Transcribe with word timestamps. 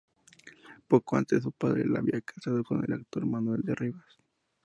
Poco 0.87 1.15
antes, 1.15 1.43
su 1.43 1.51
padre 1.51 1.85
la 1.85 1.99
había 1.99 2.21
casado 2.21 2.63
con 2.63 2.83
el 2.83 2.91
actor 2.91 3.23
Manuel 3.27 3.61
de 3.61 3.75
Rivas. 3.75 4.17